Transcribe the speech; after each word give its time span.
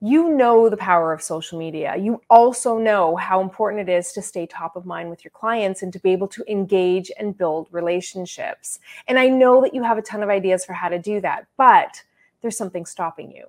you 0.00 0.30
know 0.30 0.68
the 0.68 0.76
power 0.76 1.12
of 1.12 1.20
social 1.20 1.58
media. 1.58 1.96
You 1.96 2.20
also 2.30 2.78
know 2.78 3.16
how 3.16 3.40
important 3.40 3.88
it 3.88 3.92
is 3.92 4.12
to 4.12 4.22
stay 4.22 4.46
top 4.46 4.76
of 4.76 4.86
mind 4.86 5.10
with 5.10 5.24
your 5.24 5.32
clients 5.32 5.82
and 5.82 5.92
to 5.92 5.98
be 5.98 6.10
able 6.10 6.28
to 6.28 6.44
engage 6.50 7.10
and 7.18 7.36
build 7.36 7.68
relationships. 7.72 8.78
And 9.08 9.18
I 9.18 9.28
know 9.28 9.60
that 9.60 9.74
you 9.74 9.82
have 9.82 9.98
a 9.98 10.02
ton 10.02 10.22
of 10.22 10.28
ideas 10.28 10.64
for 10.64 10.72
how 10.72 10.88
to 10.88 10.98
do 10.98 11.20
that, 11.22 11.46
but 11.56 12.02
there's 12.42 12.56
something 12.56 12.86
stopping 12.86 13.32
you. 13.32 13.44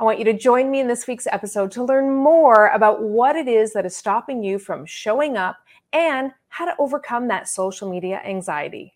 I 0.00 0.04
want 0.04 0.18
you 0.18 0.24
to 0.24 0.32
join 0.32 0.70
me 0.70 0.80
in 0.80 0.88
this 0.88 1.06
week's 1.06 1.28
episode 1.28 1.70
to 1.72 1.84
learn 1.84 2.12
more 2.12 2.68
about 2.68 3.02
what 3.02 3.36
it 3.36 3.46
is 3.46 3.72
that 3.74 3.86
is 3.86 3.94
stopping 3.94 4.42
you 4.42 4.58
from 4.58 4.84
showing 4.86 5.36
up 5.36 5.58
and 5.92 6.32
how 6.48 6.64
to 6.64 6.74
overcome 6.78 7.28
that 7.28 7.46
social 7.46 7.88
media 7.88 8.20
anxiety. 8.24 8.94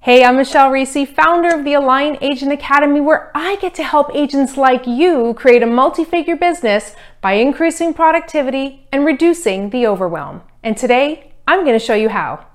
Hey, 0.00 0.22
I'm 0.22 0.36
Michelle 0.36 0.70
Reese, 0.70 1.08
founder 1.08 1.52
of 1.52 1.64
the 1.64 1.74
Align 1.74 2.16
Agent 2.20 2.52
Academy, 2.52 3.00
where 3.00 3.32
I 3.34 3.56
get 3.56 3.74
to 3.74 3.82
help 3.82 4.14
agents 4.14 4.56
like 4.56 4.86
you 4.86 5.34
create 5.34 5.64
a 5.64 5.66
multi 5.66 6.04
figure 6.04 6.36
business 6.36 6.94
by 7.20 7.32
increasing 7.32 7.92
productivity 7.92 8.86
and 8.92 9.04
reducing 9.04 9.70
the 9.70 9.84
overwhelm. 9.88 10.42
And 10.62 10.76
today, 10.76 11.32
I'm 11.48 11.64
going 11.64 11.76
to 11.76 11.84
show 11.84 11.94
you 11.94 12.08
how. 12.08 12.46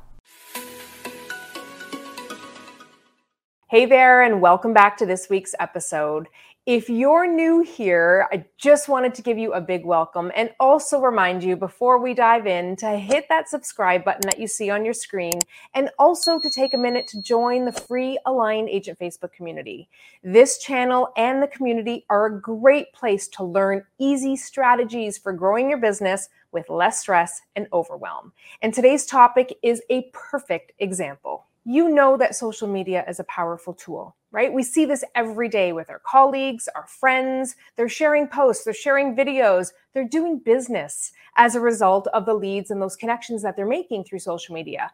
Hey 3.70 3.86
there, 3.86 4.22
and 4.22 4.40
welcome 4.40 4.74
back 4.74 4.96
to 4.98 5.06
this 5.06 5.30
week's 5.30 5.56
episode. 5.60 6.28
If 6.68 6.90
you're 6.90 7.26
new 7.26 7.64
here, 7.64 8.28
I 8.32 8.46
just 8.56 8.88
wanted 8.88 9.16
to 9.16 9.24
give 9.24 9.40
you 9.40 9.52
a 9.52 9.60
big 9.60 9.84
welcome 9.84 10.32
and 10.36 10.52
also 10.60 11.02
remind 11.02 11.44
you 11.44 11.56
before 11.56 11.98
we 11.98 12.14
dive 12.14 12.46
in 12.46 12.76
to 12.76 13.00
hit 13.00 13.26
that 13.30 13.50
subscribe 13.50 14.04
button 14.04 14.22
that 14.26 14.38
you 14.38 14.46
see 14.46 14.70
on 14.70 14.86
your 14.86 14.94
screen 14.94 15.40
and 15.74 15.90
also 15.98 16.40
to 16.40 16.52
take 16.52 16.76
a 16.76 16.78
minute 16.78 17.08
to 17.08 17.22
join 17.24 17.66
the 17.66 17.72
free 17.72 18.20
Align 18.28 18.70
Agent 18.70 19.00
Facebook 19.00 19.34
community. 19.34 19.90
This 20.24 20.60
channel 20.60 21.12
and 21.18 21.42
the 21.42 21.48
community 21.48 22.06
are 22.12 22.28
a 22.28 22.40
great 22.40 22.94
place 22.94 23.28
to 23.30 23.44
learn 23.44 23.84
easy 23.98 24.36
strategies 24.36 25.18
for 25.18 25.34
growing 25.34 25.68
your 25.68 25.80
business 25.80 26.30
with 26.52 26.70
less 26.70 27.00
stress 27.00 27.42
and 27.56 27.66
overwhelm. 27.74 28.34
And 28.62 28.72
today's 28.72 29.08
topic 29.08 29.58
is 29.64 29.82
a 29.90 30.12
perfect 30.14 30.74
example 30.78 31.48
you 31.66 31.90
know 31.90 32.18
that 32.18 32.36
social 32.36 32.68
media 32.68 33.06
is 33.08 33.20
a 33.20 33.26
powerful 33.26 33.74
tool, 33.74 34.16
right? 34.32 34.52
We 34.52 34.64
see 34.64 34.86
this 34.86 35.04
every 35.16 35.48
day 35.48 35.74
with 35.74 35.90
our 35.90 36.00
colleagues, 36.00 36.68
our 36.76 36.88
friends. 36.88 37.56
They're 37.76 37.90
sharing 37.90 38.28
posts, 38.28 38.64
they're 38.64 38.74
sharing 38.74 39.16
videos, 39.16 39.72
they're 39.94 40.08
doing 40.08 40.40
business 40.40 41.12
as 41.38 41.56
a 41.56 41.60
result 41.60 42.08
of 42.08 42.26
the 42.26 42.34
leads 42.34 42.72
and 42.72 42.82
those 42.82 42.96
connections 42.96 43.44
that 43.44 43.56
they're 43.56 43.68
making 43.68 44.06
through 44.06 44.20
social 44.20 44.56
media. 44.56 44.92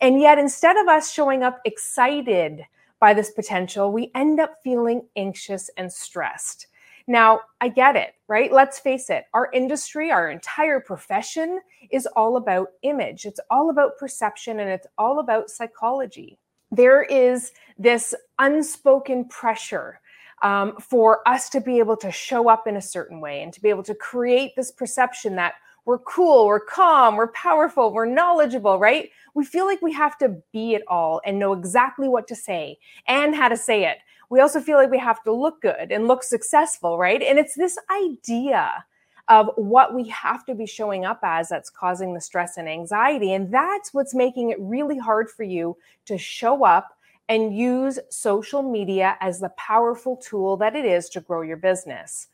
And 0.00 0.20
yet, 0.20 0.38
instead 0.38 0.76
of 0.76 0.88
us 0.88 1.12
showing 1.12 1.42
up 1.42 1.60
excited 1.64 2.64
by 3.00 3.14
this 3.14 3.30
potential, 3.30 3.92
we 3.92 4.10
end 4.14 4.40
up 4.40 4.56
feeling 4.62 5.02
anxious 5.16 5.70
and 5.76 5.92
stressed. 5.92 6.66
Now, 7.10 7.40
I 7.60 7.70
get 7.70 7.96
it, 7.96 8.12
right? 8.28 8.52
Let's 8.52 8.78
face 8.78 9.10
it, 9.10 9.24
our 9.34 9.50
industry, 9.52 10.12
our 10.12 10.30
entire 10.30 10.78
profession 10.78 11.58
is 11.90 12.06
all 12.14 12.36
about 12.36 12.68
image. 12.82 13.24
It's 13.24 13.40
all 13.50 13.70
about 13.70 13.98
perception 13.98 14.60
and 14.60 14.70
it's 14.70 14.86
all 14.96 15.18
about 15.18 15.50
psychology. 15.50 16.38
There 16.70 17.02
is 17.02 17.50
this 17.76 18.14
unspoken 18.38 19.24
pressure 19.24 20.00
um, 20.44 20.76
for 20.80 21.26
us 21.28 21.48
to 21.48 21.60
be 21.60 21.80
able 21.80 21.96
to 21.96 22.12
show 22.12 22.48
up 22.48 22.68
in 22.68 22.76
a 22.76 22.80
certain 22.80 23.20
way 23.20 23.42
and 23.42 23.52
to 23.54 23.60
be 23.60 23.70
able 23.70 23.82
to 23.82 23.94
create 23.96 24.52
this 24.54 24.70
perception 24.70 25.34
that 25.34 25.54
we're 25.86 25.98
cool, 25.98 26.46
we're 26.46 26.60
calm, 26.60 27.16
we're 27.16 27.32
powerful, 27.32 27.92
we're 27.92 28.06
knowledgeable, 28.06 28.78
right? 28.78 29.10
We 29.34 29.44
feel 29.44 29.66
like 29.66 29.82
we 29.82 29.92
have 29.94 30.16
to 30.18 30.36
be 30.52 30.74
it 30.74 30.82
all 30.86 31.20
and 31.26 31.40
know 31.40 31.54
exactly 31.54 32.06
what 32.08 32.28
to 32.28 32.36
say 32.36 32.78
and 33.08 33.34
how 33.34 33.48
to 33.48 33.56
say 33.56 33.86
it 33.86 33.98
we 34.30 34.40
also 34.40 34.60
feel 34.60 34.78
like 34.78 34.90
we 34.90 34.98
have 34.98 35.22
to 35.24 35.32
look 35.32 35.60
good 35.60 35.90
and 35.90 36.08
look 36.08 36.22
successful, 36.22 36.96
right? 36.96 37.20
And 37.20 37.38
it's 37.38 37.54
this 37.54 37.76
idea 37.90 38.84
of 39.28 39.50
what 39.56 39.94
we 39.94 40.08
have 40.08 40.44
to 40.46 40.54
be 40.54 40.66
showing 40.66 41.04
up 41.04 41.20
as 41.22 41.48
that's 41.48 41.70
causing 41.70 42.14
the 42.14 42.20
stress 42.20 42.56
and 42.56 42.68
anxiety. 42.68 43.32
And 43.32 43.52
that's 43.52 43.92
what's 43.92 44.14
making 44.14 44.50
it 44.50 44.58
really 44.60 44.98
hard 44.98 45.30
for 45.30 45.44
you 45.44 45.76
to 46.06 46.16
show 46.16 46.64
up 46.64 46.96
and 47.28 47.56
use 47.56 47.98
social 48.08 48.62
media 48.62 49.16
as 49.20 49.38
the 49.38 49.50
powerful 49.50 50.16
tool 50.16 50.56
that 50.56 50.74
it 50.74 50.84
is 50.84 51.08
to 51.10 51.20
grow 51.20 51.42
your 51.42 51.56
business. 51.56 52.26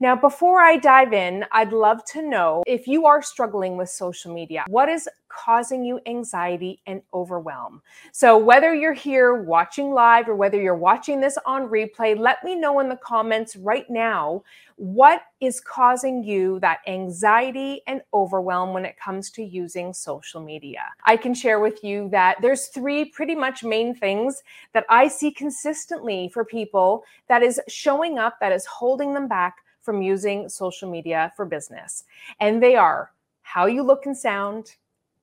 Now, 0.00 0.14
before 0.14 0.60
I 0.60 0.76
dive 0.76 1.12
in, 1.12 1.44
I'd 1.52 1.72
love 1.72 2.04
to 2.12 2.22
know 2.22 2.62
if 2.66 2.86
you 2.86 3.04
are 3.04 3.20
struggling 3.20 3.76
with 3.76 3.90
social 3.90 4.32
media, 4.32 4.64
what 4.68 4.88
is 4.88 5.08
causing 5.28 5.84
you 5.84 6.00
anxiety 6.06 6.80
and 6.86 7.02
overwhelm? 7.12 7.82
So, 8.12 8.36
whether 8.38 8.74
you're 8.74 8.92
here 8.92 9.34
watching 9.34 9.92
live 9.92 10.28
or 10.28 10.34
whether 10.34 10.60
you're 10.60 10.74
watching 10.74 11.20
this 11.20 11.38
on 11.46 11.68
replay, 11.68 12.18
let 12.18 12.42
me 12.44 12.54
know 12.54 12.80
in 12.80 12.88
the 12.88 12.96
comments 12.96 13.56
right 13.56 13.88
now 13.88 14.42
what 14.76 15.22
is 15.40 15.60
causing 15.60 16.22
you 16.22 16.60
that 16.60 16.78
anxiety 16.86 17.80
and 17.88 18.00
overwhelm 18.14 18.72
when 18.72 18.84
it 18.84 18.96
comes 18.96 19.28
to 19.28 19.42
using 19.42 19.92
social 19.92 20.40
media. 20.40 20.82
I 21.04 21.16
can 21.16 21.34
share 21.34 21.58
with 21.58 21.82
you 21.82 22.08
that 22.10 22.36
there's 22.40 22.68
three 22.68 23.06
pretty 23.06 23.34
much 23.34 23.64
main 23.64 23.92
things 23.92 24.42
that 24.74 24.86
I 24.88 25.08
see 25.08 25.32
consistently 25.32 26.30
for 26.32 26.44
people 26.44 27.04
that 27.26 27.42
is 27.42 27.60
showing 27.66 28.18
up 28.18 28.38
that 28.40 28.52
is 28.52 28.66
holding 28.66 29.14
them 29.14 29.26
back 29.26 29.56
from 29.82 30.02
using 30.02 30.48
social 30.48 30.90
media 30.90 31.32
for 31.34 31.44
business. 31.44 32.04
And 32.40 32.62
they 32.62 32.76
are 32.76 33.10
how 33.40 33.66
you 33.66 33.82
look 33.82 34.06
and 34.06 34.16
sound, 34.16 34.76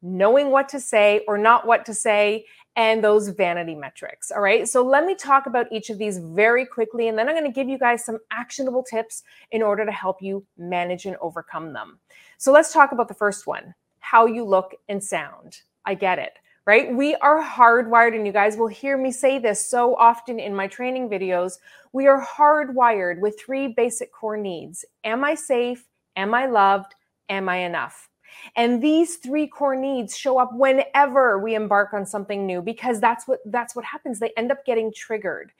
knowing 0.05 0.51
what 0.51 0.69
to 0.69 0.79
say 0.79 1.21
or 1.27 1.37
not 1.37 1.65
what 1.65 1.85
to 1.85 1.93
say, 1.93 2.45
and 2.75 3.03
those 3.03 3.29
vanity 3.29 3.73
metrics. 3.73 4.31
All 4.31 4.41
right. 4.41 4.67
So 4.67 4.83
let 4.83 5.05
me 5.05 5.15
talk 5.15 5.45
about 5.45 5.71
each 5.71 5.89
of 5.89 5.97
these 5.97 6.17
very 6.17 6.65
quickly, 6.65 7.07
and 7.07 7.17
then 7.17 7.27
I'm 7.27 7.35
going 7.35 7.45
to 7.45 7.51
give 7.51 7.69
you 7.69 7.79
guys 7.79 8.03
some 8.03 8.19
actionable 8.31 8.83
tips 8.83 9.23
in 9.51 9.63
order 9.63 9.85
to 9.85 9.91
help 9.91 10.21
you 10.21 10.45
manage 10.57 11.05
and 11.05 11.15
overcome 11.21 11.73
them. 11.73 11.99
So 12.37 12.51
let's 12.51 12.73
talk 12.73 12.91
about 12.91 13.07
the 13.07 13.13
first 13.13 13.47
one 13.47 13.73
how 13.99 14.27
you 14.27 14.43
look 14.43 14.75
and 14.87 15.03
sound. 15.03 15.61
I 15.83 15.95
get 15.95 16.19
it 16.19 16.37
right? 16.65 16.93
We 16.93 17.15
are 17.15 17.43
hardwired, 17.43 18.15
and 18.15 18.25
you 18.25 18.33
guys 18.33 18.57
will 18.57 18.67
hear 18.67 18.97
me 18.97 19.11
say 19.11 19.39
this 19.39 19.65
so 19.65 19.95
often 19.95 20.39
in 20.39 20.55
my 20.55 20.67
training 20.67 21.09
videos. 21.09 21.59
We 21.93 22.07
are 22.07 22.25
hardwired 22.25 23.19
with 23.19 23.39
three 23.39 23.67
basic 23.67 24.11
core 24.11 24.37
needs 24.37 24.83
Am 25.03 25.23
I 25.23 25.35
safe? 25.35 25.85
Am 26.15 26.33
I 26.33 26.47
loved? 26.47 26.95
Am 27.29 27.49
I 27.49 27.57
enough? 27.57 28.09
And 28.55 28.81
these 28.81 29.17
three 29.17 29.47
core 29.47 29.75
needs 29.75 30.17
show 30.17 30.39
up 30.39 30.51
whenever 30.53 31.39
we 31.39 31.55
embark 31.55 31.93
on 31.93 32.05
something 32.05 32.45
new 32.45 32.61
because 32.61 32.99
that's 32.99 33.27
what 33.27 33.39
that's 33.45 33.75
what 33.75 33.85
happens. 33.85 34.19
They 34.19 34.31
end 34.37 34.51
up 34.51 34.65
getting 34.65 34.91
triggered. 34.93 35.51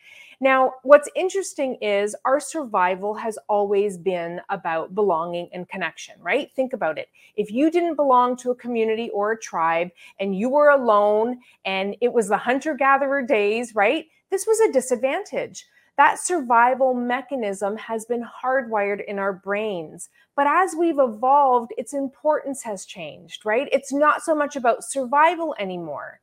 Now, 0.42 0.74
what's 0.84 1.10
interesting 1.16 1.76
is 1.82 2.16
our 2.26 2.40
survival 2.40 3.14
has 3.16 3.38
always 3.48 3.98
been 3.98 4.42
about 4.50 4.94
belonging 4.94 5.50
and 5.54 5.68
connection, 5.70 6.16
right? 6.22 6.52
Think 6.52 6.74
about 6.74 6.98
it. 6.98 7.08
If 7.36 7.52
you 7.52 7.72
didn't 7.72 7.96
belong 7.96 8.36
to 8.38 8.52
a 8.52 8.56
community 8.56 9.10
or 9.12 9.32
a 9.32 9.40
tribe 9.40 9.92
and 10.20 10.38
you 10.38 10.50
were 10.50 10.70
alone 10.70 11.40
and 11.64 11.96
it 12.02 12.12
was 12.12 12.28
the 12.28 12.38
hunter 12.38 12.76
gatherer 12.76 13.22
days, 13.22 13.76
right? 13.76 14.06
This 14.30 14.46
was 14.46 14.60
a 14.60 14.72
disadvantage 14.74 15.66
that 15.98 16.20
survival 16.20 16.94
mechanism 16.94 17.78
has 17.78 18.06
been 18.06 18.24
hardwired 18.24 19.06
in 19.06 19.18
our 19.18 19.34
brains. 19.34 20.10
But 20.36 20.48
as 20.48 20.76
we've 20.78 21.00
evolved, 21.00 21.72
its 21.78 21.94
importance 21.94 22.62
has 22.64 22.86
changed, 22.86 23.46
right? 23.46 23.70
It's 23.72 23.94
not 23.94 24.22
so 24.22 24.36
much 24.36 24.56
about 24.56 24.84
survival 24.84 25.56
anymore. 25.58 26.20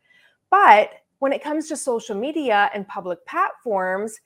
But 0.50 0.91
when 1.21 1.33
it 1.33 1.43
comes 1.43 1.69
to 1.69 1.77
social 1.77 2.16
media 2.16 2.71
and 2.75 2.87
public 2.87 3.25
platforms, 3.27 4.19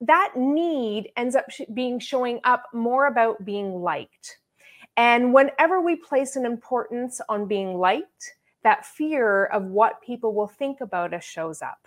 that 0.00 0.32
need 0.36 1.10
ends 1.16 1.34
up 1.34 1.46
being 1.74 1.98
showing 1.98 2.40
up 2.44 2.64
more 2.72 3.06
about 3.06 3.44
being 3.44 3.82
liked. 3.82 4.38
And 4.96 5.34
whenever 5.34 5.80
we 5.80 5.96
place 5.96 6.36
an 6.36 6.46
importance 6.46 7.20
on 7.28 7.46
being 7.46 7.78
liked, 7.78 8.34
that 8.62 8.86
fear 8.86 9.46
of 9.46 9.64
what 9.64 10.00
people 10.00 10.34
will 10.34 10.48
think 10.48 10.80
about 10.80 11.12
us 11.12 11.24
shows 11.24 11.60
up. 11.60 11.86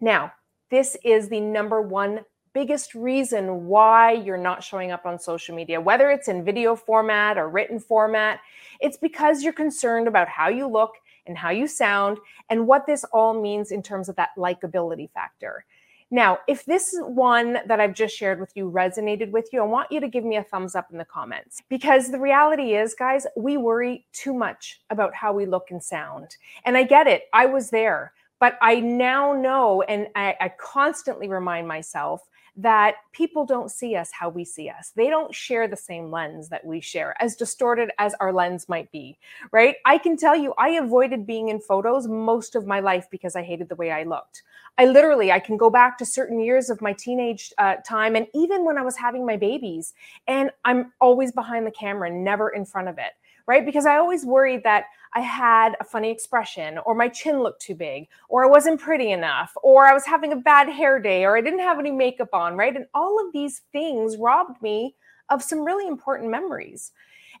Now, 0.00 0.32
this 0.70 0.96
is 1.04 1.28
the 1.28 1.40
number 1.40 1.82
one 1.82 2.20
biggest 2.52 2.94
reason 2.94 3.66
why 3.66 4.12
you're 4.12 4.36
not 4.36 4.62
showing 4.62 4.90
up 4.90 5.06
on 5.06 5.18
social 5.18 5.54
media, 5.54 5.80
whether 5.80 6.10
it's 6.10 6.28
in 6.28 6.44
video 6.44 6.74
format 6.74 7.38
or 7.38 7.48
written 7.48 7.78
format. 7.78 8.40
It's 8.80 8.96
because 8.96 9.42
you're 9.42 9.52
concerned 9.52 10.08
about 10.08 10.28
how 10.28 10.48
you 10.48 10.66
look 10.66 10.94
and 11.26 11.38
how 11.38 11.50
you 11.50 11.66
sound 11.66 12.18
and 12.48 12.66
what 12.66 12.86
this 12.86 13.04
all 13.12 13.40
means 13.40 13.70
in 13.70 13.82
terms 13.82 14.08
of 14.08 14.16
that 14.16 14.30
likability 14.36 15.10
factor. 15.10 15.64
Now, 16.12 16.38
if 16.48 16.64
this 16.64 16.96
one 16.98 17.58
that 17.66 17.78
I've 17.78 17.94
just 17.94 18.16
shared 18.16 18.40
with 18.40 18.50
you 18.56 18.68
resonated 18.68 19.30
with 19.30 19.48
you, 19.52 19.60
I 19.60 19.64
want 19.64 19.92
you 19.92 20.00
to 20.00 20.08
give 20.08 20.24
me 20.24 20.36
a 20.36 20.42
thumbs 20.42 20.74
up 20.74 20.88
in 20.90 20.98
the 20.98 21.04
comments 21.04 21.62
because 21.68 22.10
the 22.10 22.18
reality 22.18 22.74
is, 22.74 22.94
guys, 22.94 23.28
we 23.36 23.56
worry 23.56 24.06
too 24.12 24.34
much 24.34 24.80
about 24.90 25.14
how 25.14 25.32
we 25.32 25.46
look 25.46 25.70
and 25.70 25.80
sound. 25.80 26.36
And 26.64 26.76
I 26.76 26.82
get 26.82 27.06
it, 27.06 27.24
I 27.32 27.46
was 27.46 27.70
there. 27.70 28.12
But 28.40 28.58
I 28.62 28.80
now 28.80 29.34
know, 29.34 29.82
and 29.82 30.08
I, 30.16 30.34
I 30.40 30.48
constantly 30.58 31.28
remind 31.28 31.68
myself 31.68 32.22
that 32.56 32.96
people 33.12 33.46
don't 33.46 33.70
see 33.70 33.94
us 33.96 34.10
how 34.12 34.28
we 34.28 34.44
see 34.44 34.68
us. 34.68 34.92
They 34.96 35.08
don't 35.08 35.34
share 35.34 35.68
the 35.68 35.76
same 35.76 36.10
lens 36.10 36.48
that 36.48 36.64
we 36.64 36.80
share, 36.80 37.14
as 37.22 37.36
distorted 37.36 37.90
as 37.98 38.14
our 38.20 38.32
lens 38.32 38.68
might 38.68 38.90
be, 38.90 39.18
right? 39.52 39.76
I 39.86 39.98
can 39.98 40.16
tell 40.16 40.36
you, 40.36 40.52
I 40.58 40.70
avoided 40.70 41.26
being 41.26 41.48
in 41.48 41.60
photos 41.60 42.08
most 42.08 42.56
of 42.56 42.66
my 42.66 42.80
life 42.80 43.06
because 43.10 43.36
I 43.36 43.42
hated 43.42 43.68
the 43.68 43.76
way 43.76 43.92
I 43.92 44.02
looked. 44.02 44.42
I 44.78 44.86
literally, 44.86 45.30
I 45.30 45.38
can 45.38 45.56
go 45.56 45.70
back 45.70 45.98
to 45.98 46.06
certain 46.06 46.40
years 46.40 46.70
of 46.70 46.82
my 46.82 46.92
teenage 46.92 47.52
uh, 47.58 47.76
time 47.86 48.16
and 48.16 48.26
even 48.34 48.64
when 48.64 48.78
I 48.78 48.82
was 48.82 48.96
having 48.96 49.24
my 49.24 49.36
babies, 49.36 49.92
and 50.26 50.50
I'm 50.64 50.92
always 51.00 51.32
behind 51.32 51.66
the 51.66 51.70
camera, 51.70 52.10
never 52.10 52.50
in 52.50 52.64
front 52.64 52.88
of 52.88 52.98
it 52.98 53.12
right? 53.46 53.66
Because 53.66 53.84
I 53.84 53.96
always 53.96 54.24
worried 54.24 54.62
that 54.62 54.84
I 55.12 55.20
had 55.20 55.76
a 55.80 55.84
funny 55.84 56.10
expression, 56.10 56.78
or 56.78 56.94
my 56.94 57.08
chin 57.08 57.42
looked 57.42 57.62
too 57.62 57.74
big, 57.74 58.08
or 58.28 58.44
I 58.44 58.48
wasn't 58.48 58.80
pretty 58.80 59.10
enough, 59.10 59.52
or 59.62 59.86
I 59.86 59.92
was 59.92 60.06
having 60.06 60.32
a 60.32 60.36
bad 60.36 60.68
hair 60.68 61.00
day, 61.00 61.24
or 61.24 61.36
I 61.36 61.40
didn't 61.40 61.60
have 61.60 61.78
any 61.78 61.90
makeup 61.90 62.32
on, 62.32 62.56
right? 62.56 62.76
And 62.76 62.86
all 62.94 63.24
of 63.24 63.32
these 63.32 63.62
things 63.72 64.16
robbed 64.16 64.62
me 64.62 64.94
of 65.28 65.42
some 65.42 65.64
really 65.64 65.88
important 65.88 66.30
memories. 66.30 66.92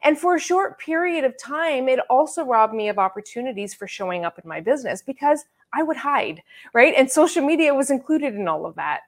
And 0.02 0.18
for 0.18 0.34
a 0.34 0.40
short 0.40 0.80
period 0.80 1.24
of 1.24 1.38
time, 1.38 1.88
it 1.88 2.00
also 2.08 2.44
robbed 2.44 2.74
me 2.74 2.88
of 2.88 2.98
opportunities 2.98 3.74
for 3.74 3.86
showing 3.86 4.24
up 4.24 4.38
in 4.38 4.48
my 4.48 4.60
business 4.60 5.02
because 5.02 5.44
I 5.72 5.82
would 5.82 5.98
hide, 5.98 6.42
right? 6.72 6.94
And 6.96 7.10
social 7.10 7.44
media 7.44 7.74
was 7.74 7.90
included 7.90 8.34
in 8.34 8.48
all 8.48 8.66
of 8.66 8.74
that 8.76 9.02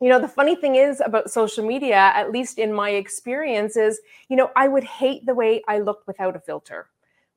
you 0.00 0.08
know 0.08 0.20
the 0.20 0.28
funny 0.28 0.54
thing 0.54 0.76
is 0.76 1.00
about 1.04 1.30
social 1.30 1.66
media 1.66 2.12
at 2.14 2.30
least 2.30 2.58
in 2.58 2.72
my 2.72 2.90
experience 2.90 3.76
is 3.76 4.00
you 4.28 4.36
know 4.36 4.50
i 4.54 4.68
would 4.68 4.84
hate 4.84 5.24
the 5.26 5.34
way 5.34 5.62
i 5.68 5.78
looked 5.78 6.06
without 6.06 6.36
a 6.36 6.40
filter 6.40 6.88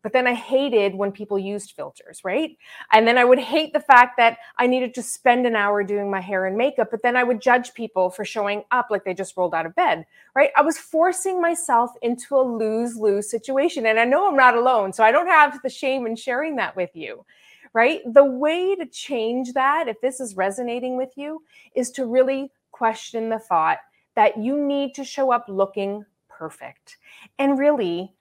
but 0.04 0.14
then 0.14 0.28
i 0.28 0.34
hated 0.34 0.96
when 0.96 1.12
people 1.12 1.38
used 1.38 1.72
filters 1.72 2.22
right 2.24 2.58
and 2.92 3.08
then 3.08 3.18
i 3.18 3.24
would 3.24 3.40
hate 3.40 3.74
the 3.74 3.80
fact 3.80 4.18
that 4.18 4.38
i 4.58 4.68
needed 4.68 4.94
to 4.94 5.02
spend 5.02 5.46
an 5.46 5.56
hour 5.56 5.84
doing 5.84 6.10
my 6.10 6.22
hair 6.22 6.46
and 6.46 6.58
makeup 6.58 6.90
but 6.92 7.02
then 7.04 7.16
i 7.16 7.24
would 7.24 7.42
judge 7.42 7.74
people 7.74 8.10
for 8.10 8.26
showing 8.26 8.64
up 8.72 8.88
like 8.90 9.04
they 9.04 9.14
just 9.14 9.36
rolled 9.38 9.54
out 9.54 9.66
of 9.66 9.76
bed 9.76 10.06
right 10.36 10.52
i 10.56 10.62
was 10.62 10.78
forcing 10.78 11.42
myself 11.42 11.92
into 12.02 12.36
a 12.36 12.42
lose-lose 12.42 13.30
situation 13.30 13.86
and 13.86 14.00
i 14.00 14.06
know 14.06 14.28
i'm 14.28 14.38
not 14.38 14.56
alone 14.56 14.92
so 14.94 15.04
i 15.04 15.12
don't 15.12 15.28
have 15.28 15.60
the 15.64 15.70
shame 15.70 16.06
in 16.06 16.16
sharing 16.16 16.56
that 16.56 16.76
with 16.76 16.92
you 16.94 17.26
right? 17.74 18.02
The 18.06 18.26
way 18.26 18.76
to 18.76 18.86
change 18.86 19.54
that, 19.54 19.88
if 19.88 20.02
this 20.02 20.20
is 20.20 20.36
resonating 20.36 20.98
with 20.98 21.12
you, 21.16 21.44
is 21.76 21.92
to 21.92 22.06
really 22.06 22.52
question 22.72 23.30
the 23.30 23.40
thought 23.40 23.80
that 24.16 24.38
you 24.38 24.58
need 24.58 24.94
to 24.96 25.04
show 25.04 25.32
up 25.32 25.46
looking 25.48 26.06
perfect. 26.30 26.98
And 27.40 27.58
really, 27.58 28.14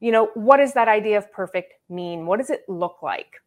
you 0.00 0.12
know, 0.12 0.30
what 0.34 0.58
does 0.58 0.72
that 0.74 0.88
idea 0.88 1.18
of 1.18 1.30
perfect 1.32 1.74
mean? 1.88 2.26
What 2.26 2.38
does 2.38 2.50
it 2.50 2.62
look 2.68 3.02
like? 3.02 3.42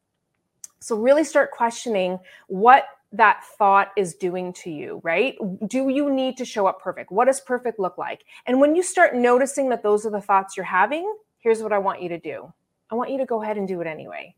So, 0.79 0.97
really 0.97 1.23
start 1.23 1.51
questioning 1.51 2.19
what 2.47 2.85
that 3.13 3.43
thought 3.57 3.89
is 3.97 4.15
doing 4.15 4.53
to 4.53 4.69
you, 4.69 5.01
right? 5.03 5.35
Do 5.67 5.89
you 5.89 6.09
need 6.09 6.37
to 6.37 6.45
show 6.45 6.65
up 6.65 6.81
perfect? 6.81 7.11
What 7.11 7.25
does 7.25 7.41
perfect 7.41 7.77
look 7.77 7.97
like? 7.97 8.23
And 8.45 8.59
when 8.59 8.75
you 8.75 8.81
start 8.81 9.15
noticing 9.15 9.69
that 9.69 9.83
those 9.83 10.05
are 10.05 10.09
the 10.09 10.21
thoughts 10.21 10.55
you're 10.55 10.65
having, 10.65 11.13
here's 11.39 11.61
what 11.61 11.73
I 11.73 11.77
want 11.77 12.01
you 12.01 12.09
to 12.09 12.19
do 12.19 12.53
I 12.91 12.95
want 12.95 13.09
you 13.09 13.17
to 13.19 13.25
go 13.25 13.41
ahead 13.41 13.57
and 13.57 13.65
do 13.67 13.79
it 13.79 13.87
anyway. 13.87 14.35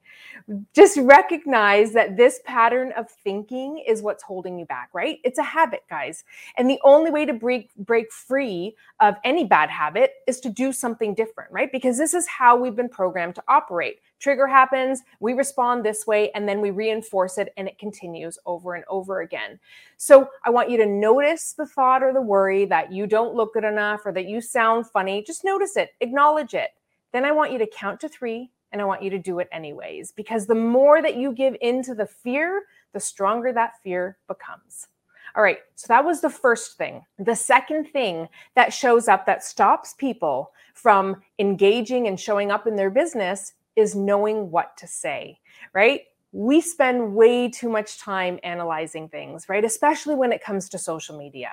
Just 0.76 0.98
recognize 0.98 1.92
that 1.94 2.16
this 2.16 2.40
pattern 2.46 2.94
of 2.96 3.10
thinking 3.10 3.84
is 3.88 4.04
what's 4.04 4.22
holding 4.22 4.60
you 4.60 4.66
back, 4.66 4.90
right? 4.94 5.18
It's 5.24 5.40
a 5.40 5.44
habit, 5.44 5.82
guys. 5.90 6.24
And 6.58 6.70
the 6.70 6.80
only 6.84 7.10
way 7.10 7.26
to 7.26 7.34
break 7.34 7.74
break 7.76 8.12
free 8.12 8.76
of 9.00 9.16
any 9.24 9.44
bad 9.44 9.72
habit 9.72 10.12
is 10.28 10.40
to 10.42 10.50
do 10.50 10.72
something 10.72 11.16
different, 11.16 11.52
right? 11.52 11.72
Because 11.72 11.98
this 11.98 12.14
is 12.14 12.28
how 12.28 12.56
we've 12.56 12.76
been 12.76 12.90
programmed 12.90 13.34
to 13.36 13.44
operate. 13.48 14.02
Trigger 14.20 14.48
happens, 14.48 15.02
we 15.20 15.34
respond 15.34 15.84
this 15.84 16.06
way, 16.06 16.30
and 16.32 16.48
then 16.48 16.62
we 16.62 16.70
reinforce 16.70 17.40
it, 17.40 17.52
and 17.58 17.68
it 17.68 17.80
continues 17.80 18.38
over 18.46 18.76
and 18.76 18.86
over 18.88 19.22
again. 19.22 19.60
So 19.98 20.30
I 20.46 20.52
want 20.52 20.70
you 20.70 20.78
to 20.78 20.86
notice 20.86 21.54
the 21.54 21.66
thought 21.66 22.04
or 22.04 22.14
the 22.14 22.22
worry 22.22 22.66
that 22.66 22.92
you 22.92 23.08
don't 23.08 23.34
look 23.34 23.54
good 23.56 23.64
enough 23.64 24.06
or 24.06 24.12
that 24.12 24.28
you 24.28 24.42
sound 24.42 24.88
funny. 24.88 25.24
Just 25.26 25.44
notice 25.44 25.76
it, 25.76 25.90
acknowledge 26.02 26.54
it 26.54 26.70
then 27.14 27.24
I 27.24 27.32
want 27.32 27.52
you 27.52 27.58
to 27.60 27.68
count 27.68 28.02
to 28.02 28.10
three 28.10 28.52
and 28.74 28.82
I 28.82 28.86
want 28.86 29.04
you 29.04 29.10
to 29.12 29.20
do 29.20 29.40
it 29.40 29.48
anyways. 29.52 30.12
Because 30.12 30.46
the 30.46 30.56
more 30.56 31.02
that 31.02 31.16
you 31.16 31.32
give 31.32 31.56
into 31.62 31.96
the 31.96 32.08
fear, 32.08 32.64
the 32.92 33.00
stronger 33.00 33.54
that 33.54 33.82
fear 33.82 34.18
becomes. 34.28 34.88
All 35.36 35.44
right, 35.44 35.60
so 35.76 35.86
that 35.88 36.06
was 36.06 36.22
the 36.22 36.30
first 36.30 36.78
thing. 36.78 37.04
The 37.18 37.36
second 37.36 37.86
thing 37.86 38.28
that 38.56 38.74
shows 38.74 39.08
up 39.08 39.26
that 39.26 39.44
stops 39.44 39.94
people 39.94 40.52
from 40.74 41.22
engaging 41.40 42.08
and 42.08 42.20
showing 42.20 42.52
up 42.52 42.68
in 42.68 42.76
their 42.76 42.92
business 42.92 43.54
is 43.76 43.96
knowing 43.96 44.52
what 44.52 44.78
to 44.78 44.88
say, 44.88 45.40
right? 45.74 46.02
We 46.34 46.62
spend 46.62 47.16
way 47.16 47.50
too 47.50 47.70
much 47.70 48.00
time 48.00 48.40
analyzing 48.44 49.08
things, 49.10 49.50
right? 49.50 49.64
Especially 49.64 50.14
when 50.14 50.32
it 50.32 50.44
comes 50.44 50.70
to 50.70 50.78
social 50.78 51.18
media 51.18 51.50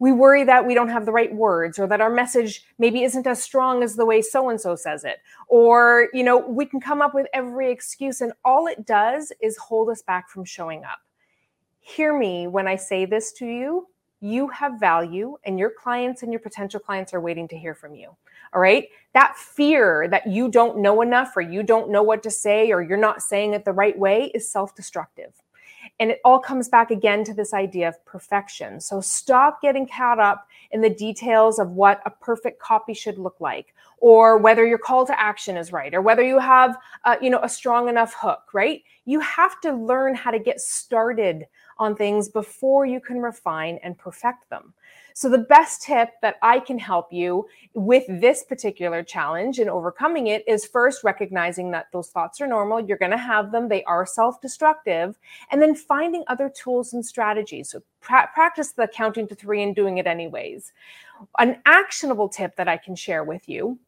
we 0.00 0.12
worry 0.12 0.44
that 0.44 0.66
we 0.66 0.74
don't 0.74 0.88
have 0.88 1.04
the 1.04 1.12
right 1.12 1.32
words 1.32 1.78
or 1.78 1.86
that 1.86 2.00
our 2.00 2.10
message 2.10 2.64
maybe 2.78 3.04
isn't 3.04 3.26
as 3.26 3.40
strong 3.40 3.82
as 3.82 3.94
the 3.94 4.06
way 4.06 4.20
so 4.22 4.48
and 4.48 4.60
so 4.60 4.74
says 4.74 5.04
it. 5.04 5.18
Or 5.46 6.08
you 6.12 6.24
know 6.24 6.38
we 6.38 6.66
can 6.66 6.80
come 6.80 7.00
up 7.00 7.14
with 7.14 7.28
every 7.32 7.70
excuse 7.70 8.20
and 8.22 8.32
all 8.44 8.66
it 8.66 8.84
does 8.86 9.32
is 9.40 9.56
hold 9.58 9.90
us 9.90 10.02
back 10.02 10.28
from 10.28 10.44
showing 10.44 10.82
up. 10.84 10.98
Hear 11.78 12.18
me 12.18 12.48
when 12.48 12.66
i 12.66 12.74
say 12.74 13.04
this 13.04 13.32
to 13.34 13.46
you. 13.46 13.86
You 14.22 14.48
have 14.48 14.80
value 14.80 15.36
and 15.44 15.58
your 15.58 15.70
clients 15.70 16.22
and 16.22 16.32
your 16.32 16.40
potential 16.40 16.80
clients 16.80 17.14
are 17.14 17.20
waiting 17.20 17.48
to 17.48 17.56
hear 17.56 17.74
from 17.74 17.94
you. 17.94 18.08
All 18.52 18.60
right? 18.60 18.88
That 19.14 19.36
fear 19.36 20.08
that 20.08 20.26
you 20.26 20.50
don't 20.50 20.78
know 20.78 21.00
enough 21.00 21.36
or 21.36 21.40
you 21.40 21.62
don't 21.62 21.90
know 21.90 22.02
what 22.02 22.22
to 22.24 22.30
say 22.30 22.70
or 22.70 22.82
you're 22.82 22.98
not 22.98 23.22
saying 23.22 23.54
it 23.54 23.64
the 23.64 23.72
right 23.72 23.98
way 23.98 24.30
is 24.34 24.50
self-destructive 24.50 25.32
and 26.00 26.10
it 26.10 26.20
all 26.24 26.38
comes 26.38 26.68
back 26.68 26.90
again 26.90 27.22
to 27.24 27.34
this 27.34 27.54
idea 27.54 27.86
of 27.86 28.04
perfection. 28.06 28.80
So 28.80 29.00
stop 29.00 29.60
getting 29.60 29.86
caught 29.86 30.18
up 30.18 30.48
in 30.72 30.80
the 30.80 30.90
details 30.90 31.58
of 31.58 31.72
what 31.72 32.00
a 32.06 32.10
perfect 32.10 32.60
copy 32.60 32.94
should 32.94 33.18
look 33.18 33.36
like, 33.38 33.74
or 33.98 34.38
whether 34.38 34.66
your 34.66 34.78
call 34.78 35.06
to 35.06 35.20
action 35.20 35.58
is 35.58 35.72
right, 35.72 35.94
or 35.94 36.00
whether 36.00 36.22
you 36.22 36.38
have, 36.38 36.78
uh, 37.04 37.16
you 37.20 37.28
know, 37.28 37.40
a 37.42 37.48
strong 37.48 37.88
enough 37.88 38.14
hook. 38.18 38.54
Right? 38.54 38.82
You 39.04 39.20
have 39.20 39.60
to 39.60 39.72
learn 39.72 40.14
how 40.14 40.30
to 40.30 40.38
get 40.38 40.60
started 40.60 41.46
on 41.78 41.94
things 41.94 42.28
before 42.28 42.86
you 42.86 43.00
can 43.00 43.20
refine 43.20 43.78
and 43.82 43.96
perfect 43.96 44.48
them. 44.50 44.74
So, 45.14 45.28
the 45.28 45.38
best 45.38 45.82
tip 45.82 46.10
that 46.22 46.36
I 46.42 46.60
can 46.60 46.78
help 46.78 47.12
you 47.12 47.46
with 47.74 48.04
this 48.08 48.44
particular 48.44 49.02
challenge 49.02 49.58
and 49.58 49.70
overcoming 49.70 50.28
it 50.28 50.44
is 50.46 50.66
first 50.66 51.04
recognizing 51.04 51.70
that 51.72 51.86
those 51.92 52.08
thoughts 52.08 52.40
are 52.40 52.46
normal. 52.46 52.80
You're 52.80 52.98
going 52.98 53.10
to 53.10 53.16
have 53.16 53.52
them, 53.52 53.68
they 53.68 53.84
are 53.84 54.06
self 54.06 54.40
destructive, 54.40 55.18
and 55.50 55.60
then 55.60 55.74
finding 55.74 56.24
other 56.26 56.50
tools 56.50 56.92
and 56.92 57.04
strategies. 57.04 57.70
So, 57.70 57.82
pra- 58.00 58.30
practice 58.34 58.72
the 58.72 58.88
counting 58.88 59.28
to 59.28 59.34
three 59.34 59.62
and 59.62 59.74
doing 59.74 59.98
it 59.98 60.06
anyways. 60.06 60.72
An 61.38 61.60
actionable 61.66 62.28
tip 62.28 62.56
that 62.56 62.68
I 62.68 62.76
can 62.76 62.94
share 62.94 63.24
with 63.24 63.48
you 63.48 63.78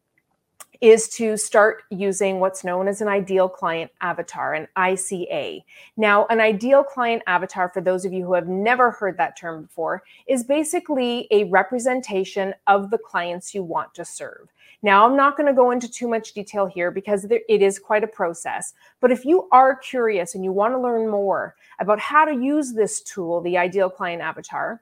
is 0.81 1.07
to 1.07 1.37
start 1.37 1.83
using 1.89 2.39
what's 2.39 2.63
known 2.63 2.87
as 2.87 2.99
an 2.99 3.07
ideal 3.07 3.47
client 3.47 3.89
avatar, 4.01 4.53
an 4.53 4.67
ICA. 4.75 5.63
Now, 5.95 6.25
an 6.29 6.41
ideal 6.41 6.83
client 6.83 7.23
avatar, 7.25 7.69
for 7.69 7.79
those 7.79 8.03
of 8.03 8.11
you 8.11 8.25
who 8.25 8.33
have 8.33 8.49
never 8.49 8.91
heard 8.91 9.17
that 9.17 9.37
term 9.37 9.63
before, 9.63 10.03
is 10.27 10.43
basically 10.43 11.27
a 11.31 11.45
representation 11.45 12.53
of 12.67 12.91
the 12.91 12.97
clients 12.97 13.55
you 13.55 13.63
want 13.63 13.93
to 13.95 14.03
serve. 14.03 14.49
Now, 14.81 15.05
I'm 15.05 15.15
not 15.15 15.37
going 15.37 15.47
to 15.47 15.53
go 15.53 15.71
into 15.71 15.89
too 15.89 16.09
much 16.09 16.33
detail 16.33 16.65
here 16.65 16.91
because 16.91 17.23
it 17.23 17.43
is 17.47 17.79
quite 17.79 18.03
a 18.03 18.07
process. 18.07 18.73
But 18.99 19.11
if 19.11 19.23
you 19.23 19.47
are 19.53 19.77
curious 19.77 20.35
and 20.35 20.43
you 20.43 20.51
want 20.51 20.73
to 20.73 20.79
learn 20.79 21.09
more 21.09 21.55
about 21.79 22.01
how 22.01 22.25
to 22.25 22.33
use 22.33 22.73
this 22.73 22.99
tool, 22.99 23.39
the 23.39 23.57
ideal 23.57 23.89
client 23.89 24.21
avatar, 24.21 24.81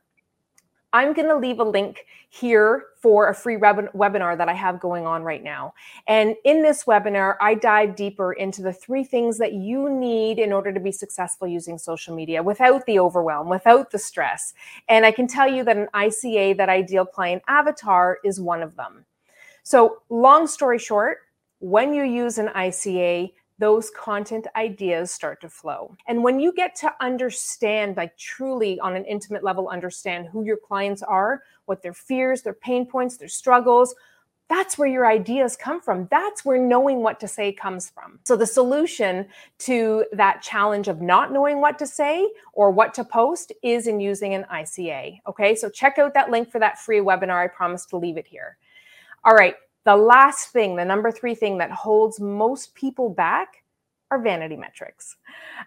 I'm 0.94 1.14
going 1.14 1.28
to 1.28 1.38
leave 1.38 1.60
a 1.60 1.64
link 1.64 2.06
here 2.30 2.88
for 2.98 3.30
a 3.30 3.36
free 3.36 3.58
web- 3.58 3.92
webinar 3.94 4.38
that 4.38 4.50
I 4.50 4.54
have 4.54 4.80
going 4.80 5.06
on 5.06 5.24
right 5.24 5.44
now. 5.44 5.74
And 6.08 6.36
in 6.44 6.62
this 6.62 6.84
webinar, 6.84 7.36
I 7.40 7.56
dive 7.56 7.96
deeper 7.96 8.34
into 8.34 8.62
the 8.62 8.74
three 8.74 9.04
things 9.04 9.38
that 9.38 9.54
you 9.54 9.90
need 9.90 10.38
in 10.38 10.52
order 10.52 10.74
to 10.74 10.80
be 10.80 10.92
successful 10.92 11.48
using 11.48 11.78
social 11.78 12.16
media 12.16 12.44
without 12.44 12.86
the 12.86 13.00
overwhelm, 13.00 13.50
without 13.50 13.92
the 13.92 14.00
stress. 14.00 14.54
And 14.90 15.06
I 15.06 15.12
can 15.12 15.28
tell 15.28 15.50
you 15.50 15.64
that 15.64 15.78
an 15.78 15.88
ICA, 15.94 16.58
that 16.58 16.70
ideal 16.70 17.06
client 17.06 17.44
avatar, 17.48 18.20
is 18.24 18.40
one 18.40 18.62
of 18.62 18.76
them. 18.76 19.06
So, 19.64 20.02
long 20.10 20.48
story 20.48 20.80
short, 20.80 21.20
when 21.60 21.94
you 21.94 22.04
use 22.04 22.38
an 22.38 22.48
ICA, 22.50 23.32
those 23.62 23.92
content 23.92 24.48
ideas 24.56 25.12
start 25.12 25.40
to 25.42 25.50
flow. 25.50 25.96
And 26.08 26.24
when 26.24 26.40
you 26.40 26.52
get 26.52 26.76
to 26.78 26.92
understand, 27.00 27.96
like 27.96 28.18
truly 28.18 28.80
on 28.80 28.96
an 28.96 29.06
intimate 29.06 29.44
level, 29.44 29.70
understand 29.70 30.28
who 30.28 30.44
your 30.44 30.58
clients 30.58 31.04
are, 31.04 31.44
what 31.66 31.84
their 31.84 31.94
fears, 31.94 32.42
their 32.42 32.56
pain 32.56 32.86
points, 32.88 33.18
their 33.18 33.28
struggles, 33.28 33.94
that's 34.50 34.78
where 34.78 34.88
your 34.88 35.08
ideas 35.08 35.56
come 35.56 35.80
from. 35.80 36.10
That's 36.12 36.44
where 36.44 36.58
knowing 36.58 37.04
what 37.04 37.22
to 37.22 37.28
say 37.28 37.54
comes 37.54 37.90
from. 37.90 38.20
So, 38.26 38.36
the 38.36 38.46
solution 38.46 39.28
to 39.60 40.06
that 40.12 40.42
challenge 40.42 40.90
of 40.90 41.00
not 41.00 41.32
knowing 41.32 41.62
what 41.62 41.80
to 41.80 41.88
say 41.88 42.28
or 42.52 42.70
what 42.70 42.94
to 42.96 43.06
post 43.06 43.54
is 43.64 43.88
in 43.88 44.02
using 44.02 44.34
an 44.34 44.46
ICA. 44.52 45.22
Okay, 45.26 45.56
so 45.56 45.70
check 45.70 46.00
out 46.00 46.14
that 46.16 46.32
link 46.32 46.52
for 46.52 46.60
that 46.60 46.80
free 46.80 47.00
webinar. 47.00 47.42
I 47.42 47.48
promise 47.48 47.86
to 47.88 47.98
leave 47.98 48.18
it 48.18 48.28
here. 48.28 48.58
All 49.24 49.36
right, 49.36 49.56
the 49.86 49.96
last 49.96 50.50
thing, 50.50 50.76
the 50.76 50.86
number 50.86 51.12
three 51.12 51.36
thing 51.36 51.58
that 51.58 51.72
holds 51.72 52.20
most 52.20 52.76
people 52.76 53.10
back 53.10 53.64
are 54.12 54.22
vanity 54.22 54.58
metrics. 54.58 55.16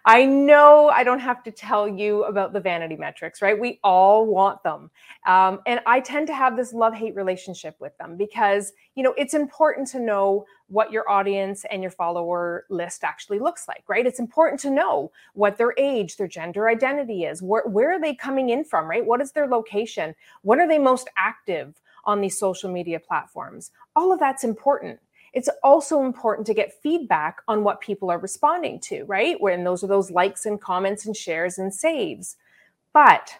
I 0.05 0.23
know 0.23 0.89
I 0.89 1.03
don't 1.03 1.19
have 1.19 1.41
to 1.43 1.51
tell 1.51 1.87
you 1.87 2.23
about 2.25 2.53
the 2.53 2.59
vanity 2.59 2.95
metrics, 2.95 3.41
right? 3.41 3.59
We 3.59 3.79
all 3.83 4.27
want 4.27 4.61
them. 4.61 4.91
Um, 5.25 5.61
and 5.65 5.79
I 5.87 5.99
tend 5.99 6.27
to 6.27 6.33
have 6.35 6.55
this 6.55 6.71
love 6.71 6.93
hate 6.93 7.15
relationship 7.15 7.75
with 7.79 7.97
them 7.97 8.15
because, 8.17 8.71
you 8.93 9.01
know, 9.01 9.15
it's 9.17 9.33
important 9.33 9.87
to 9.89 9.99
know 9.99 10.45
what 10.67 10.91
your 10.91 11.09
audience 11.09 11.65
and 11.71 11.81
your 11.81 11.91
follower 11.91 12.65
list 12.69 13.03
actually 13.03 13.39
looks 13.39 13.67
like, 13.67 13.83
right? 13.87 14.05
It's 14.05 14.19
important 14.19 14.61
to 14.61 14.69
know 14.69 15.11
what 15.33 15.57
their 15.57 15.73
age, 15.79 16.17
their 16.17 16.27
gender 16.27 16.69
identity 16.69 17.23
is, 17.23 17.41
where, 17.41 17.63
where 17.65 17.93
are 17.93 17.99
they 17.99 18.13
coming 18.13 18.49
in 18.49 18.63
from, 18.63 18.87
right? 18.87 19.05
What 19.05 19.21
is 19.21 19.31
their 19.31 19.47
location? 19.47 20.13
When 20.43 20.59
are 20.59 20.67
they 20.67 20.79
most 20.79 21.09
active 21.17 21.81
on 22.05 22.21
these 22.21 22.37
social 22.37 22.71
media 22.71 22.99
platforms? 22.99 23.71
All 23.95 24.11
of 24.11 24.19
that's 24.19 24.43
important 24.43 24.99
it's 25.35 25.49
also 25.63 26.01
important 26.01 26.47
to 26.47 26.53
get 26.53 26.81
feedback 26.81 27.41
on 27.49 27.65
what 27.65 27.81
people 27.81 28.09
are 28.09 28.17
responding 28.17 28.79
to, 28.79 29.03
right? 29.03 29.39
When 29.39 29.65
those 29.65 29.83
are 29.83 29.87
those 29.87 30.09
likes 30.09 30.45
and 30.45 30.59
comments 30.59 31.05
and 31.05 31.15
shares 31.15 31.57
and 31.57 31.73
saves. 31.73 32.37
But 32.93 33.37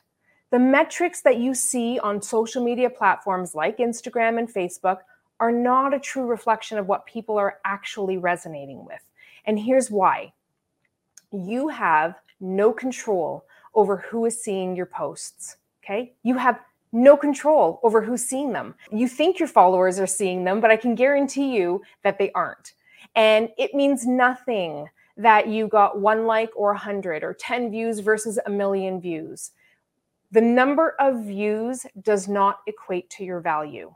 the 0.52 0.60
metrics 0.60 1.22
that 1.22 1.38
you 1.38 1.54
see 1.56 1.98
on 2.00 2.22
social 2.22 2.62
media 2.62 2.90
platforms 2.90 3.56
like 3.56 3.78
Instagram 3.78 4.38
and 4.38 4.54
Facebook 4.54 5.00
are 5.40 5.54
not 5.54 5.94
a 5.94 6.00
true 6.00 6.26
reflection 6.26 6.78
of 6.78 6.88
what 6.88 7.06
people 7.06 7.38
are 7.38 7.60
actually 7.64 8.18
resonating 8.18 8.84
with. 8.84 9.02
And 9.46 9.58
here's 9.58 9.90
why 9.90 10.34
you 11.32 11.70
have 11.70 12.16
no 12.42 12.74
control 12.74 13.46
over 13.74 13.98
who 13.98 14.26
is 14.26 14.44
seeing 14.44 14.76
your 14.76 14.86
posts. 14.86 15.56
Okay. 15.82 16.14
You 16.24 16.38
have 16.38 16.60
no 16.96 17.18
control 17.18 17.80
over 17.84 18.02
who's 18.02 18.24
seeing 18.24 18.54
them. 18.54 18.74
You 18.90 19.08
think 19.08 19.38
your 19.38 19.50
followers 19.50 20.00
are 20.00 20.08
seeing 20.08 20.46
them, 20.46 20.62
but 20.62 20.72
I 20.72 20.78
can 20.78 20.96
guarantee 20.96 21.56
you 21.56 21.82
that 22.04 22.18
they 22.18 22.32
aren't. 22.32 22.74
And 23.16 23.50
it 23.58 23.74
means 23.74 24.08
nothing 24.08 24.88
that 25.18 25.48
you 25.48 25.68
got 25.68 26.00
one 26.00 26.26
like 26.26 26.52
or 26.56 26.72
100 26.72 27.24
or 27.24 27.34
10 27.34 27.70
views 27.70 28.00
versus 28.00 28.40
a 28.46 28.50
million 28.50 29.00
views. 29.00 29.52
The 30.32 30.42
number 30.42 30.96
of 31.00 31.24
views 31.26 31.86
does 32.02 32.28
not 32.28 32.60
equate 32.66 33.10
to 33.12 33.26
your 33.26 33.42
value. 33.42 33.94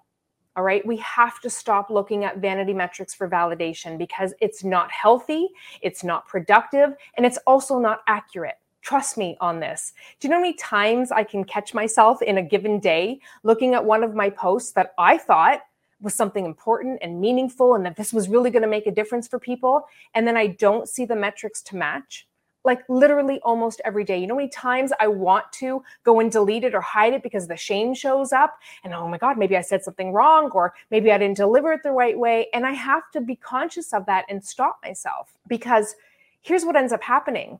All 0.55 0.63
right. 0.63 0.85
We 0.85 0.97
have 0.97 1.39
to 1.41 1.49
stop 1.49 1.89
looking 1.89 2.25
at 2.25 2.39
vanity 2.39 2.73
metrics 2.73 3.13
for 3.13 3.29
validation 3.29 3.97
because 3.97 4.33
it's 4.41 4.63
not 4.63 4.91
healthy, 4.91 5.47
it's 5.81 6.03
not 6.03 6.27
productive, 6.27 6.95
and 7.15 7.25
it's 7.25 7.39
also 7.47 7.79
not 7.79 8.01
accurate. 8.07 8.57
Trust 8.89 9.19
me 9.19 9.37
on 9.39 9.59
this. 9.59 9.93
Do 10.19 10.27
you 10.27 10.31
know 10.31 10.37
how 10.37 10.41
many 10.41 10.55
times 10.55 11.11
I 11.11 11.23
can 11.23 11.43
catch 11.43 11.75
myself 11.75 12.23
in 12.23 12.39
a 12.39 12.41
given 12.41 12.79
day 12.79 13.19
looking 13.43 13.75
at 13.75 13.85
one 13.85 14.03
of 14.03 14.15
my 14.15 14.31
posts 14.31 14.71
that 14.71 14.95
I 14.97 15.19
thought 15.19 15.59
was 16.01 16.15
something 16.15 16.43
important 16.43 16.97
and 17.03 17.21
meaningful 17.21 17.75
and 17.75 17.85
that 17.85 17.97
this 17.97 18.11
was 18.11 18.29
really 18.29 18.49
going 18.49 18.63
to 18.63 18.67
make 18.67 18.87
a 18.87 18.91
difference 18.91 19.27
for 19.27 19.37
people? 19.37 19.83
And 20.15 20.27
then 20.27 20.35
I 20.35 20.47
don't 20.47 20.89
see 20.89 21.05
the 21.05 21.15
metrics 21.15 21.61
to 21.65 21.75
match? 21.75 22.27
Like 22.63 22.79
literally 22.89 23.39
almost 23.41 23.79
every 23.85 24.03
day. 24.03 24.17
You 24.17 24.25
know 24.25 24.33
how 24.33 24.39
many 24.39 24.49
times 24.49 24.91
I 24.99 25.05
want 25.05 25.51
to 25.59 25.83
go 26.03 26.19
and 26.19 26.31
delete 26.31 26.63
it 26.63 26.73
or 26.73 26.81
hide 26.81 27.13
it 27.13 27.21
because 27.21 27.47
the 27.47 27.55
shame 27.55 27.93
shows 27.93 28.33
up 28.33 28.57
and 28.83 28.91
oh 28.91 29.07
my 29.07 29.19
God, 29.19 29.37
maybe 29.37 29.55
I 29.55 29.61
said 29.61 29.83
something 29.83 30.13
wrong 30.13 30.49
or 30.49 30.73
maybe 30.89 31.11
I 31.11 31.19
didn't 31.19 31.37
deliver 31.37 31.73
it 31.73 31.83
the 31.83 31.91
right 31.91 32.17
way. 32.17 32.47
And 32.55 32.65
I 32.65 32.71
have 32.71 33.11
to 33.11 33.21
be 33.21 33.35
conscious 33.35 33.93
of 33.93 34.07
that 34.07 34.25
and 34.29 34.43
stop 34.43 34.79
myself 34.83 35.35
because 35.47 35.93
here's 36.41 36.65
what 36.65 36.75
ends 36.75 36.91
up 36.91 37.03
happening. 37.03 37.59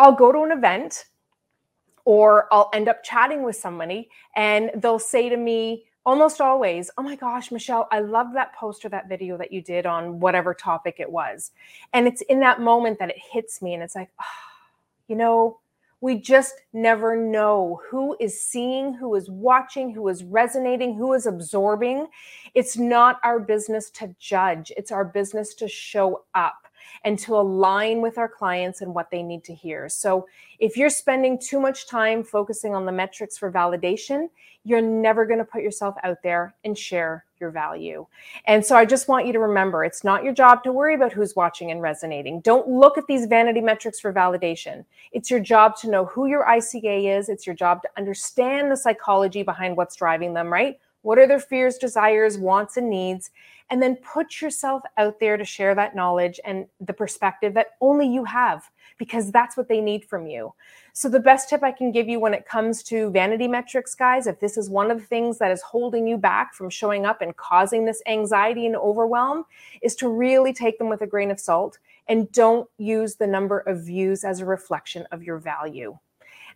I'll 0.00 0.12
go 0.12 0.32
to 0.32 0.40
an 0.44 0.50
event 0.50 1.04
or 2.06 2.48
I'll 2.50 2.70
end 2.72 2.88
up 2.88 3.04
chatting 3.04 3.42
with 3.42 3.56
somebody 3.56 4.08
and 4.34 4.70
they'll 4.76 4.98
say 4.98 5.28
to 5.28 5.36
me 5.36 5.84
almost 6.06 6.40
always, 6.40 6.90
Oh 6.96 7.02
my 7.02 7.16
gosh, 7.16 7.52
Michelle, 7.52 7.86
I 7.92 8.00
love 8.00 8.28
that 8.32 8.54
post 8.54 8.82
or 8.86 8.88
that 8.88 9.10
video 9.10 9.36
that 9.36 9.52
you 9.52 9.60
did 9.60 9.84
on 9.84 10.18
whatever 10.18 10.54
topic 10.54 10.96
it 11.00 11.12
was. 11.12 11.50
And 11.92 12.06
it's 12.06 12.22
in 12.22 12.40
that 12.40 12.62
moment 12.62 12.98
that 12.98 13.10
it 13.10 13.18
hits 13.18 13.60
me 13.60 13.74
and 13.74 13.82
it's 13.82 13.94
like, 13.94 14.08
oh, 14.18 14.24
you 15.06 15.16
know, 15.16 15.60
we 16.00 16.18
just 16.18 16.54
never 16.72 17.14
know 17.14 17.82
who 17.90 18.16
is 18.20 18.40
seeing, 18.40 18.94
who 18.94 19.14
is 19.16 19.28
watching, 19.28 19.92
who 19.92 20.08
is 20.08 20.24
resonating, 20.24 20.94
who 20.94 21.12
is 21.12 21.26
absorbing. 21.26 22.06
It's 22.54 22.78
not 22.78 23.20
our 23.22 23.38
business 23.38 23.90
to 23.90 24.14
judge, 24.18 24.72
it's 24.78 24.90
our 24.92 25.04
business 25.04 25.54
to 25.56 25.68
show 25.68 26.24
up 26.34 26.68
and 27.04 27.18
to 27.20 27.36
align 27.36 28.00
with 28.00 28.18
our 28.18 28.28
clients 28.28 28.80
and 28.80 28.94
what 28.94 29.10
they 29.10 29.22
need 29.22 29.44
to 29.44 29.54
hear. 29.54 29.88
So, 29.88 30.26
if 30.58 30.76
you're 30.76 30.90
spending 30.90 31.38
too 31.38 31.60
much 31.60 31.86
time 31.86 32.22
focusing 32.22 32.74
on 32.74 32.84
the 32.84 32.92
metrics 32.92 33.38
for 33.38 33.50
validation, 33.50 34.28
you're 34.64 34.82
never 34.82 35.24
going 35.24 35.38
to 35.38 35.44
put 35.44 35.62
yourself 35.62 35.94
out 36.02 36.22
there 36.22 36.54
and 36.64 36.76
share 36.76 37.24
your 37.40 37.50
value. 37.50 38.06
And 38.44 38.64
so, 38.64 38.76
I 38.76 38.84
just 38.84 39.08
want 39.08 39.26
you 39.26 39.32
to 39.32 39.38
remember 39.38 39.84
it's 39.84 40.04
not 40.04 40.24
your 40.24 40.34
job 40.34 40.62
to 40.64 40.72
worry 40.72 40.94
about 40.94 41.12
who's 41.12 41.34
watching 41.36 41.70
and 41.70 41.80
resonating. 41.80 42.40
Don't 42.40 42.68
look 42.68 42.98
at 42.98 43.06
these 43.06 43.26
vanity 43.26 43.60
metrics 43.60 44.00
for 44.00 44.12
validation. 44.12 44.84
It's 45.12 45.30
your 45.30 45.40
job 45.40 45.76
to 45.78 45.90
know 45.90 46.04
who 46.04 46.26
your 46.26 46.44
ICA 46.44 47.18
is, 47.18 47.28
it's 47.28 47.46
your 47.46 47.56
job 47.56 47.82
to 47.82 47.88
understand 47.96 48.70
the 48.70 48.76
psychology 48.76 49.42
behind 49.42 49.76
what's 49.76 49.96
driving 49.96 50.34
them, 50.34 50.52
right? 50.52 50.78
What 51.02 51.18
are 51.18 51.26
their 51.26 51.40
fears, 51.40 51.78
desires, 51.78 52.36
wants, 52.36 52.76
and 52.76 52.90
needs? 52.90 53.30
And 53.70 53.82
then 53.82 53.96
put 53.96 54.40
yourself 54.40 54.82
out 54.96 55.20
there 55.20 55.36
to 55.36 55.44
share 55.44 55.74
that 55.74 55.94
knowledge 55.94 56.40
and 56.44 56.66
the 56.80 56.92
perspective 56.92 57.54
that 57.54 57.76
only 57.80 58.06
you 58.06 58.24
have, 58.24 58.68
because 58.98 59.30
that's 59.30 59.56
what 59.56 59.68
they 59.68 59.80
need 59.80 60.04
from 60.04 60.26
you. 60.26 60.52
So, 60.92 61.08
the 61.08 61.20
best 61.20 61.48
tip 61.48 61.62
I 61.62 61.72
can 61.72 61.92
give 61.92 62.08
you 62.08 62.18
when 62.18 62.34
it 62.34 62.46
comes 62.46 62.82
to 62.84 63.10
vanity 63.10 63.48
metrics, 63.48 63.94
guys, 63.94 64.26
if 64.26 64.40
this 64.40 64.58
is 64.58 64.68
one 64.68 64.90
of 64.90 64.98
the 64.98 65.06
things 65.06 65.38
that 65.38 65.52
is 65.52 65.62
holding 65.62 66.06
you 66.06 66.18
back 66.18 66.52
from 66.52 66.68
showing 66.68 67.06
up 67.06 67.22
and 67.22 67.36
causing 67.36 67.84
this 67.84 68.02
anxiety 68.06 68.66
and 68.66 68.76
overwhelm, 68.76 69.44
is 69.82 69.94
to 69.96 70.08
really 70.08 70.52
take 70.52 70.78
them 70.78 70.88
with 70.88 71.02
a 71.02 71.06
grain 71.06 71.30
of 71.30 71.40
salt 71.40 71.78
and 72.08 72.30
don't 72.32 72.68
use 72.76 73.14
the 73.14 73.26
number 73.26 73.60
of 73.60 73.84
views 73.84 74.24
as 74.24 74.40
a 74.40 74.44
reflection 74.44 75.06
of 75.12 75.22
your 75.22 75.38
value 75.38 75.96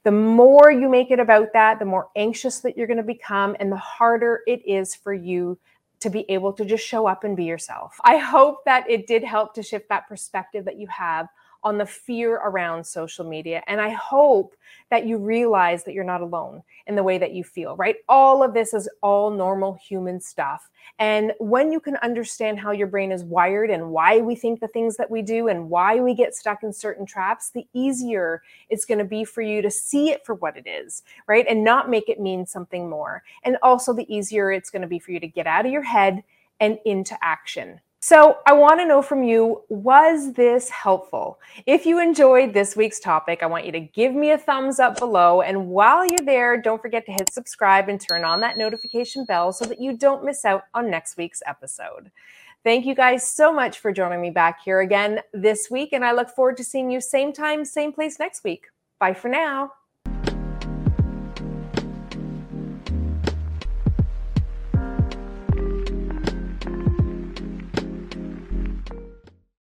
the 0.05 0.13
more 0.13 0.71
you 0.71 0.89
make 0.89 1.11
it 1.11 1.19
about 1.19 1.53
that, 1.55 1.79
the 1.79 1.85
more 1.85 2.09
anxious 2.15 2.61
that 2.61 2.77
you're 2.77 2.87
going 2.87 2.99
to 2.99 3.03
become, 3.03 3.57
and 3.59 3.73
the 3.73 3.77
harder 3.77 4.43
it 4.47 4.61
is 4.67 4.95
for 4.95 5.13
you 5.15 5.59
to 6.01 6.11
be 6.11 6.27
able 6.31 6.53
to 6.53 6.65
just 6.65 6.87
show 6.87 7.07
up 7.07 7.25
and 7.25 7.37
be 7.37 7.45
yourself. 7.45 7.97
I 8.05 8.19
hope 8.19 8.65
that 8.67 8.89
it 8.89 9.07
did 9.07 9.25
help 9.25 9.55
to 9.55 9.63
shift 9.63 9.89
that 9.89 10.07
perspective 10.07 10.67
that 10.67 10.79
you 10.79 10.87
have 10.89 11.29
on 11.65 11.79
the 11.79 11.87
fear 11.87 12.37
around 12.37 12.85
social 12.85 13.25
media. 13.25 13.63
And 13.67 13.81
I 13.81 13.89
hope 13.91 14.55
that 14.91 15.07
you 15.07 15.17
realize 15.19 15.83
that 15.85 15.95
you're 15.95 16.05
not 16.05 16.21
alone 16.21 16.63
in 16.87 16.95
the 16.95 17.03
way 17.03 17.19
that 17.19 17.33
you 17.33 17.43
feel, 17.43 17.75
right? 17.77 17.97
All 18.09 18.43
of 18.43 18.53
this 18.53 18.75
is 18.75 18.89
all 19.03 19.31
normal 19.31 19.75
human 19.75 20.21
stuff. 20.21 20.71
And 20.99 21.33
when 21.39 21.73
you 21.73 21.81
can 21.81 21.97
understand 21.97 22.61
how 22.61 22.71
your 22.71 22.87
brain 22.87 23.11
is 23.11 23.25
wired 23.25 23.71
and 23.71 23.91
why 23.91 24.19
we 24.19 24.35
think 24.35 24.61
the 24.61 24.69
things 24.69 24.97
that 24.97 25.11
we 25.11 25.23
do 25.23 25.49
and 25.49 25.71
why 25.71 25.99
we 26.01 26.15
get 26.15 26.35
stuck 26.35 26.63
in 26.63 26.73
certain 26.73 27.07
traps, 27.07 27.51
the 27.51 27.67
easier 27.73 28.43
it's 28.69 28.85
going 28.85 28.99
to 28.99 29.05
be 29.05 29.25
for 29.25 29.41
you 29.41 29.63
to 29.63 29.71
see 29.71 30.11
it 30.11 30.25
for 30.25 30.35
what 30.35 30.57
it 30.57 30.69
is, 30.69 31.03
right? 31.27 31.47
And 31.49 31.65
not 31.65 31.89
make 31.89 32.09
it 32.09 32.21
mean 32.21 32.47
something 32.47 32.89
more. 32.89 33.23
And 33.43 33.57
also 33.63 33.93
the 33.93 34.15
easier 34.15 34.53
it's 34.53 34.71
going 34.71 34.83
to 34.83 34.89
be 34.89 34.99
for 34.99 35.13
you 35.13 35.21
to 35.21 35.27
get 35.27 35.47
out 35.47 35.65
of 35.65 35.73
your 35.73 35.83
head 35.83 36.23
and 36.61 36.79
into 36.85 37.17
action. 37.23 37.81
So, 38.07 38.41
I 38.45 38.53
want 38.53 38.81
to 38.81 38.87
know 38.87 39.01
from 39.01 39.23
you 39.23 39.63
was 39.71 40.35
this 40.35 40.69
helpful? 40.69 41.41
If 41.65 41.87
you 41.87 42.03
enjoyed 42.03 42.53
this 42.53 42.77
week's 42.77 43.01
topic, 43.01 43.43
I 43.43 43.47
want 43.47 43.65
you 43.65 43.73
to 43.73 43.81
give 43.81 44.15
me 44.15 44.33
a 44.33 44.37
thumbs 44.37 44.79
up 44.79 44.99
below. 44.99 45.41
And 45.41 45.69
while 45.69 46.05
you're 46.05 46.19
there, 46.23 46.61
don't 46.61 46.83
forget 46.83 47.07
to 47.07 47.13
hit 47.13 47.33
subscribe 47.33 47.89
and 47.89 47.99
turn 47.99 48.23
on 48.23 48.41
that 48.41 48.59
notification 48.59 49.25
bell 49.25 49.55
so 49.55 49.65
that 49.65 49.81
you 49.81 49.97
don't 49.97 50.23
miss 50.23 50.45
out 50.45 50.65
on 50.75 50.91
next 50.91 51.17
week's 51.17 51.43
episode. 51.47 52.11
Thank 52.63 52.85
you 52.85 52.95
guys 52.95 53.27
so 53.27 53.55
much 53.55 53.79
for 53.79 53.91
joining 53.91 54.21
me 54.21 54.29
back 54.29 54.63
here 54.63 54.83
again 54.83 55.21
this 55.33 55.71
week. 55.71 55.95
And 55.95 56.05
I 56.05 56.13
look 56.13 56.29
forward 56.29 56.59
to 56.59 56.65
seeing 56.65 56.91
you 56.91 57.01
same 57.01 57.33
time, 57.33 57.65
same 57.65 57.91
place 57.91 58.19
next 58.19 58.45
week. 58.45 58.67
Bye 58.99 59.15
for 59.15 59.29
now. 59.31 59.73